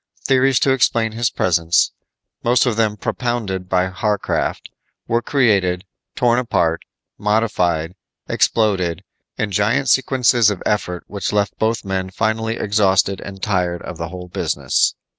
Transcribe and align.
Theories 0.25 0.59
to 0.61 0.71
explain 0.71 1.11
his 1.11 1.29
presence 1.29 1.91
most 2.43 2.65
of 2.65 2.75
them 2.75 2.97
propounded 2.97 3.69
by 3.69 3.87
Warcraft 4.01 4.71
were 5.07 5.21
created, 5.21 5.85
torn 6.15 6.39
apart, 6.39 6.81
modified, 7.19 7.93
exploded, 8.27 9.03
in 9.37 9.51
giant 9.51 9.89
sequences 9.89 10.49
of 10.49 10.63
effort 10.65 11.03
which 11.05 11.31
left 11.31 11.55
both 11.59 11.85
men 11.85 12.09
finally 12.09 12.55
exhausted 12.57 13.21
and 13.21 13.43
tired 13.43 13.83
of 13.83 13.99
the 13.99 14.07
whole 14.09 14.27
business. 14.27 14.95